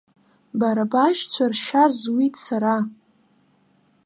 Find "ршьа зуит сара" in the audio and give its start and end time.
1.51-2.75